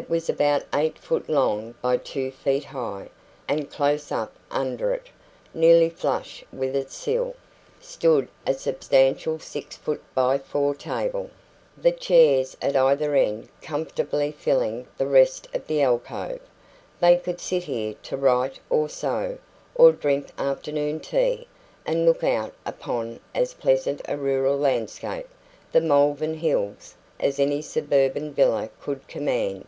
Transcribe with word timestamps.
It 0.00 0.08
was 0.08 0.28
about 0.30 0.62
eight 0.72 0.96
feet 0.96 1.28
long 1.28 1.74
by 1.82 1.96
two 1.96 2.30
feet 2.30 2.66
high, 2.66 3.08
and 3.48 3.68
close 3.68 4.12
up 4.12 4.32
under 4.48 4.92
it, 4.94 5.08
nearly 5.52 5.90
flush 5.90 6.44
with 6.52 6.76
its 6.76 6.94
sill, 6.96 7.34
stood 7.80 8.28
a 8.46 8.54
substantial 8.54 9.40
six 9.40 9.76
foot 9.76 10.00
by 10.14 10.38
four 10.38 10.72
table, 10.76 11.30
the 11.76 11.90
chairs 11.90 12.56
at 12.62 12.76
either 12.76 13.16
end 13.16 13.48
comfortably 13.60 14.30
filling 14.30 14.86
the 14.98 15.06
rest 15.08 15.48
of 15.52 15.66
the 15.66 15.82
alcove. 15.82 16.38
They 17.00 17.16
could 17.16 17.40
sit 17.40 17.64
here 17.64 17.94
to 18.04 18.16
write 18.16 18.60
or 18.70 18.88
sew, 18.88 19.38
or 19.74 19.90
drink 19.90 20.28
afternoon 20.38 21.00
tea, 21.00 21.48
and 21.84 22.06
look 22.06 22.22
out 22.22 22.52
upon 22.64 23.18
as 23.34 23.52
pleasant 23.52 24.00
a 24.04 24.16
rural 24.16 24.58
landscape 24.58 25.26
the 25.72 25.80
Malvern 25.80 26.34
Hills 26.34 26.94
as 27.18 27.40
any 27.40 27.60
suburban 27.60 28.32
villa 28.32 28.70
could 28.80 29.08
command. 29.08 29.66